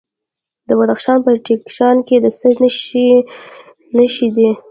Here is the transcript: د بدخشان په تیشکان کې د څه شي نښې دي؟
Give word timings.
د 0.67 0.69
بدخشان 0.79 1.17
په 1.25 1.31
تیشکان 1.45 1.97
کې 2.07 2.15
د 2.21 2.25
څه 2.39 2.49
شي 2.83 3.07
نښې 3.95 4.27
دي؟ 4.35 4.49